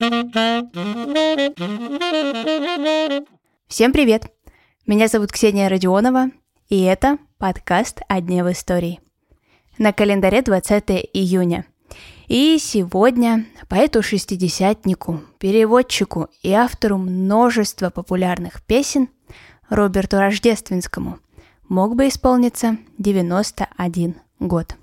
Всем 0.00 0.70
привет! 3.92 4.32
Меня 4.86 5.08
зовут 5.08 5.32
Ксения 5.32 5.68
Родионова, 5.68 6.30
и 6.68 6.82
это 6.82 7.18
подкаст 7.38 8.02
«О 8.06 8.20
дне 8.20 8.44
в 8.44 8.52
истории». 8.52 9.00
На 9.76 9.92
календаре 9.92 10.42
20 10.42 10.84
июня. 11.12 11.64
И 12.28 12.58
сегодня 12.60 13.46
поэту-шестидесятнику, 13.68 15.20
переводчику 15.40 16.28
и 16.44 16.52
автору 16.52 16.98
множества 16.98 17.90
популярных 17.90 18.62
песен 18.62 19.08
Роберту 19.68 20.18
Рождественскому 20.18 21.18
мог 21.68 21.96
бы 21.96 22.06
исполниться 22.06 22.76
91 22.98 24.14
год. 24.38 24.76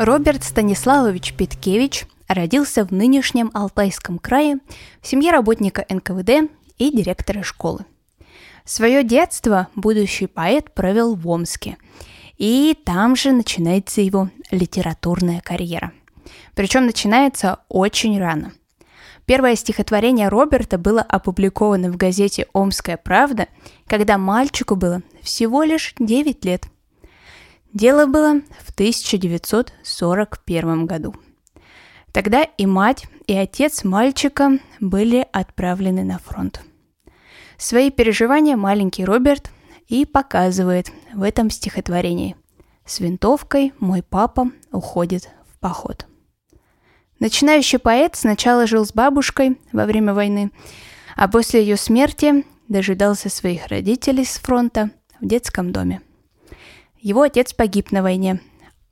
Роберт 0.00 0.44
Станиславович 0.44 1.34
Питкевич 1.34 2.06
родился 2.26 2.86
в 2.86 2.90
нынешнем 2.90 3.50
Алтайском 3.52 4.18
крае 4.18 4.56
в 5.02 5.06
семье 5.06 5.30
работника 5.30 5.84
НКВД 5.90 6.50
и 6.78 6.90
директора 6.90 7.42
школы. 7.42 7.84
Свое 8.64 9.04
детство 9.04 9.68
будущий 9.74 10.26
поэт 10.26 10.72
провел 10.72 11.14
в 11.14 11.28
Омске, 11.28 11.76
и 12.38 12.74
там 12.82 13.14
же 13.14 13.32
начинается 13.32 14.00
его 14.00 14.30
литературная 14.50 15.42
карьера. 15.42 15.92
Причем 16.54 16.86
начинается 16.86 17.58
очень 17.68 18.18
рано. 18.18 18.52
Первое 19.26 19.54
стихотворение 19.54 20.28
Роберта 20.28 20.78
было 20.78 21.02
опубликовано 21.02 21.92
в 21.92 21.98
газете 21.98 22.46
«Омская 22.54 22.96
правда», 22.96 23.48
когда 23.86 24.16
мальчику 24.16 24.76
было 24.76 25.02
всего 25.20 25.62
лишь 25.62 25.94
9 25.98 26.42
лет. 26.46 26.64
Дело 27.72 28.06
было 28.06 28.40
в 28.64 28.70
1941 28.70 30.86
году. 30.86 31.14
Тогда 32.12 32.42
и 32.42 32.66
мать, 32.66 33.06
и 33.28 33.34
отец 33.34 33.84
мальчика 33.84 34.58
были 34.80 35.24
отправлены 35.32 36.02
на 36.02 36.18
фронт. 36.18 36.62
Свои 37.56 37.90
переживания 37.90 38.56
маленький 38.56 39.04
Роберт 39.04 39.52
и 39.86 40.04
показывает 40.04 40.90
в 41.14 41.22
этом 41.22 41.50
стихотворении. 41.50 42.34
С 42.84 42.98
винтовкой 42.98 43.72
мой 43.78 44.02
папа 44.02 44.50
уходит 44.72 45.28
в 45.48 45.56
поход. 45.60 46.06
Начинающий 47.20 47.78
поэт 47.78 48.16
сначала 48.16 48.66
жил 48.66 48.84
с 48.84 48.92
бабушкой 48.92 49.60
во 49.72 49.84
время 49.84 50.14
войны, 50.14 50.50
а 51.16 51.28
после 51.28 51.60
ее 51.60 51.76
смерти 51.76 52.44
дожидался 52.66 53.28
своих 53.28 53.68
родителей 53.68 54.24
с 54.24 54.38
фронта 54.38 54.90
в 55.20 55.26
детском 55.26 55.70
доме. 55.70 56.02
Его 57.00 57.22
отец 57.22 57.52
погиб 57.52 57.92
на 57.92 58.02
войне, 58.02 58.40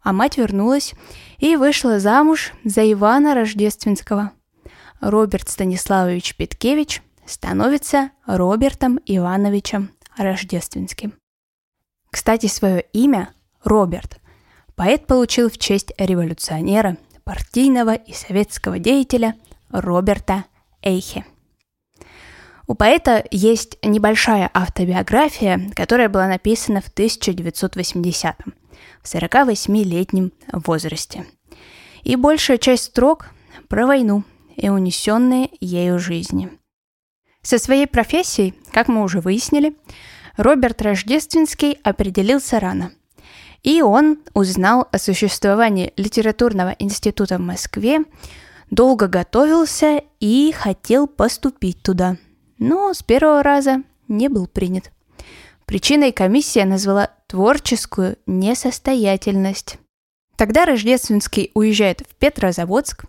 а 0.03 0.13
мать 0.13 0.39
вернулась 0.39 0.95
и 1.39 1.57
вышла 1.57 2.01
замуж 2.01 2.53
за 2.65 2.91
Ивана 2.91 3.35
Рождественского. 3.35 4.33
Роберт 5.01 5.49
Станиславович 5.49 6.35
Петкевич 6.37 7.03
становится 7.27 8.11
Робертом 8.27 8.99
Ивановичем 9.07 9.91
Рождественским. 10.17 11.13
Кстати, 12.11 12.47
свое 12.47 12.81
имя 12.93 13.29
Роберт 13.63 14.19
поэт 14.75 15.07
получил 15.07 15.51
в 15.51 15.59
честь 15.59 15.93
революционера– 15.99 16.97
партийного 17.29 17.95
и 17.95 18.15
советского 18.15 18.79
деятеля 18.79 19.35
Роберта 19.69 20.47
Эйхе. 20.81 21.27
У 22.69 22.75
поэта 22.75 23.25
есть 23.31 23.79
небольшая 23.83 24.51
автобиография, 24.53 25.71
которая 25.75 26.11
была 26.11 26.27
написана 26.29 26.83
в 26.83 26.93
1980-м, 26.93 28.55
в 29.03 29.15
48-летнем 29.15 30.33
возрасте. 30.53 31.25
И 32.03 32.15
большая 32.15 32.59
часть 32.59 32.85
строк 32.85 33.31
про 33.69 33.87
войну 33.87 34.23
и 34.55 34.69
унесенные 34.69 35.49
ею 35.61 35.99
жизни. 35.99 36.51
Со 37.41 37.57
своей 37.57 37.87
профессией, 37.87 38.53
как 38.71 38.89
мы 38.89 39.03
уже 39.03 39.21
выяснили, 39.21 39.75
Роберт 40.37 40.83
Рождественский 40.83 41.79
определился 41.83 42.61
рано. 42.61 42.93
И 43.63 43.81
он 43.81 44.19
узнал 44.35 44.87
о 44.93 44.99
существовании 44.99 45.95
литературного 45.97 46.77
института 46.79 47.39
в 47.39 47.41
Москве, 47.41 48.01
долго 48.71 49.09
готовился 49.09 50.03
и 50.21 50.53
хотел 50.53 51.07
поступить 51.07 51.83
туда. 51.83 52.19
Но 52.59 52.93
с 52.93 53.03
первого 53.03 53.43
раза 53.43 53.83
не 54.09 54.29
был 54.29 54.47
принят. 54.47 54.91
Причиной 55.65 56.13
комиссия 56.13 56.65
назвала 56.65 57.11
творческую 57.27 58.17
несостоятельность. 58.27 59.79
Тогда 60.37 60.65
Рождественский 60.65 61.51
уезжает 61.55 62.03
в 62.09 62.15
Петрозаводск, 62.15 63.05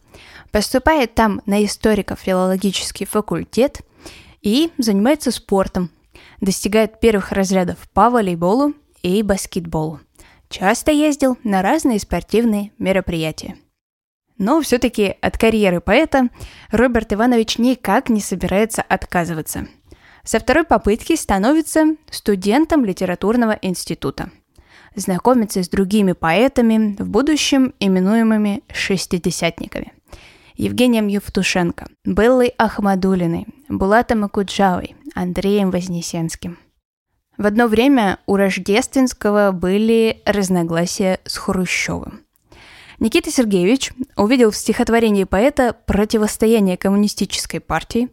поступает 0.51 1.13
там 1.15 1.41
на 1.45 1.63
историко-филологический 1.63 3.05
факультет 3.05 3.81
и 4.41 4.71
занимается 4.77 5.31
спортом, 5.31 5.91
достигает 6.41 6.99
первых 6.99 7.31
разрядов 7.31 7.77
по 7.93 8.09
волейболу 8.09 8.73
и 9.03 9.21
баскетболу. 9.21 9.99
Часто 10.49 10.91
ездил 10.91 11.37
на 11.43 11.61
разные 11.61 11.99
спортивные 11.99 12.71
мероприятия. 12.79 13.55
Но 14.39 14.59
все-таки 14.61 15.15
от 15.21 15.37
карьеры 15.37 15.81
поэта 15.81 16.29
Роберт 16.71 17.13
Иванович 17.13 17.59
никак 17.59 18.09
не 18.09 18.21
собирается 18.21 18.81
отказываться. 18.81 19.67
Со 20.23 20.39
второй 20.39 20.63
попытки 20.63 21.15
становится 21.15 21.95
студентом 22.09 22.83
литературного 22.83 23.59
института. 23.61 24.31
Знакомится 24.95 25.61
с 25.61 25.69
другими 25.69 26.13
поэтами, 26.13 26.95
в 26.97 27.07
будущем 27.07 27.75
именуемыми 27.79 28.63
«шестидесятниками». 28.73 29.93
Евгением 30.55 31.07
Евтушенко, 31.07 31.87
Беллой 32.03 32.53
Ахмадулиной, 32.57 33.45
Булатом 33.69 34.23
Акуджавой, 34.23 34.95
Андреем 35.13 35.69
Вознесенским– 35.69 36.57
в 37.39 37.45
одно 37.45 37.67
время 37.67 38.19
у 38.25 38.35
Рождественского 38.35 39.53
были 39.53 40.21
разногласия 40.25 41.21
с 41.23 41.37
Хрущевым. 41.37 42.19
Никита 42.99 43.31
Сергеевич 43.31 43.91
увидел 44.17 44.51
в 44.51 44.57
стихотворении 44.57 45.23
поэта 45.23 45.75
противостояние 45.85 46.75
коммунистической 46.75 47.61
партии, 47.61 48.09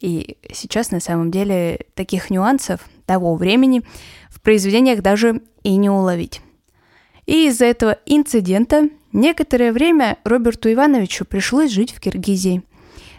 и 0.00 0.36
сейчас 0.52 0.92
на 0.92 1.00
самом 1.00 1.32
деле 1.32 1.86
таких 1.94 2.30
нюансов 2.30 2.80
того 3.04 3.34
времени 3.34 3.82
в 4.30 4.40
произведениях 4.40 5.02
даже 5.02 5.42
и 5.64 5.74
не 5.74 5.90
уловить. 5.90 6.40
И 7.26 7.48
из-за 7.48 7.64
этого 7.64 7.98
инцидента 8.06 8.88
некоторое 9.12 9.72
время 9.72 10.18
Роберту 10.22 10.72
Ивановичу 10.72 11.24
пришлось 11.24 11.72
жить 11.72 11.92
в 11.92 12.00
Киргизии. 12.00 12.62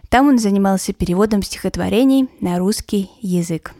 Там 0.08 0.29
он 0.29 0.40
занимался 0.40 0.94
переводом 0.94 1.44
стихотворений 1.44 2.29
на 2.40 2.58
русский 2.59 3.12
язык. 3.22 3.74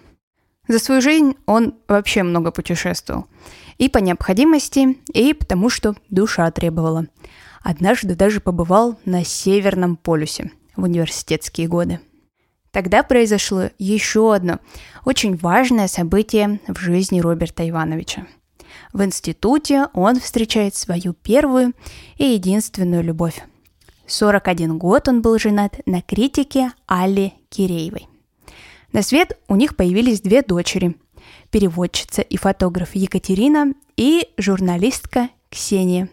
За 0.69 0.78
свою 0.78 1.02
жизнь 1.02 1.34
он 1.47 1.74
вообще 1.88 2.22
много 2.22 2.52
путешествовал. 2.52 3.25
И 3.80 3.90
по 3.90 3.97
необходимости, 3.97 5.00
и 5.12 5.34
потому 5.34 5.69
что 5.69 5.96
душа 6.12 6.50
требовала. 6.52 7.07
Однажды 7.63 8.13
даже 8.13 8.40
побывал 8.40 9.00
на 9.03 9.25
Северном 9.25 9.97
полюсе 9.97 10.52
в 10.75 10.84
университетские 10.84 11.68
годы. 11.68 12.00
Тогда 12.69 13.02
произошло 13.02 13.72
еще 13.79 14.35
одно 14.35 14.59
очень 15.06 15.35
важное 15.35 15.88
событие 15.88 16.59
в 16.68 16.79
жизни 16.79 17.19
Роберта 17.19 17.68
Ивановича. 17.68 18.28
В 18.94 19.03
институте 19.03 19.88
он 19.94 20.19
встречает 20.19 20.75
свою 20.75 21.13
первую 21.13 21.74
и 22.18 22.25
единственную 22.25 23.03
любовь. 23.03 23.41
41 24.06 24.78
год 24.78 25.08
он 25.08 25.24
был 25.24 25.40
женат 25.40 25.79
на 25.88 26.03
критике 26.03 26.74
Алле 26.85 27.34
Киреевой– 27.50 28.08
на 28.91 29.03
свет 29.03 29.38
у 29.47 29.55
них 29.55 29.75
появились 29.75 30.22
две 30.22 30.41
дочери– 30.41 30.95
переводчица 31.51 32.22
и 32.22 32.38
фотограф 32.38 32.95
Екатерина 32.95 33.73
и 33.95 34.27
журналистка 34.38 35.29
Ксения. 35.50 36.09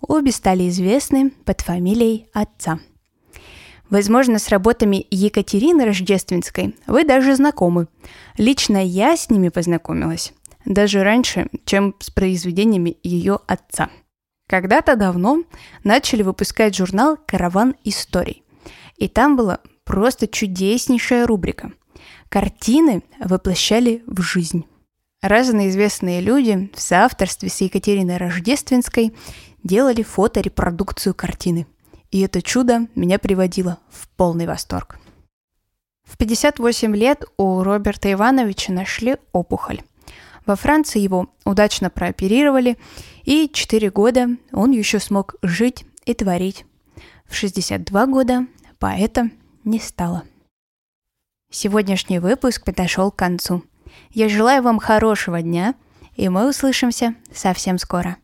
Обе 0.00 0.32
стали 0.32 0.68
известны 0.68 1.30
под 1.44 1.60
фамилией 1.60 2.28
отца. 2.32 2.80
Возможно, 3.90 4.38
с 4.38 4.48
работами 4.48 5.06
Екатерины 5.10 5.84
Рождественской 5.84 6.74
вы 6.86 7.04
даже 7.04 7.36
знакомы. 7.36 7.88
Лично 8.38 8.84
я 8.84 9.16
с 9.16 9.28
ними 9.28 9.48
познакомилась. 9.48 10.32
Даже 10.64 11.02
раньше, 11.02 11.48
чем 11.64 11.94
с 11.98 12.10
произведениями 12.10 12.96
ее 13.02 13.40
отца. 13.46 13.90
Когда-то 14.48 14.96
давно 14.96 15.42
начали 15.84 16.22
выпускать 16.22 16.76
журнал 16.76 17.18
«Караван 17.26 17.74
историй». 17.84 18.42
И 18.96 19.08
там 19.08 19.36
была 19.36 19.58
просто 19.84 20.26
чудеснейшая 20.28 21.26
рубрика– 21.26 21.72
Картины 22.28 23.02
воплощали 23.18 24.02
в 24.06 24.20
жизнь. 24.22 24.64
Разные 25.20 25.70
известные 25.70 26.20
люди 26.20 26.70
в 26.74 26.80
соавторстве 26.80 27.48
с 27.48 27.60
Екатериной 27.60 28.16
Рождественской 28.16 29.14
делали 29.62 30.02
фоторепродукцию 30.02 31.14
картины. 31.14 31.66
И 32.10 32.20
это 32.20 32.42
чудо 32.42 32.88
меня 32.94 33.18
приводило 33.18 33.78
в 33.88 34.08
полный 34.08 34.46
восторг. 34.46 34.98
В 36.04 36.16
58 36.18 36.96
лет 36.96 37.24
у 37.36 37.62
Роберта 37.62 38.12
Ивановича 38.12 38.72
нашли 38.72 39.16
опухоль. 39.32 39.82
Во 40.44 40.56
Франции 40.56 41.00
его 41.00 41.28
удачно 41.44 41.88
прооперировали, 41.88 42.76
И 43.24 43.48
4 43.52 43.90
года 43.90 44.28
он 44.52 44.72
еще 44.72 44.98
смог 44.98 45.36
жить 45.42 45.84
и 46.04 46.14
творить. 46.14 46.66
В 47.26 47.36
62 47.36 48.06
года 48.06 48.46
поэта 48.80 49.30
не 49.64 49.78
стало. 49.78 50.24
Сегодняшний 51.54 52.18
выпуск 52.18 52.64
подошел 52.64 53.10
к 53.10 53.16
концу. 53.16 53.62
Я 54.10 54.30
желаю 54.30 54.62
вам 54.62 54.78
хорошего 54.78 55.42
дня, 55.42 55.74
и 56.16 56.30
мы 56.30 56.48
услышимся 56.48 57.14
совсем 57.30 57.76
скоро. 57.76 58.16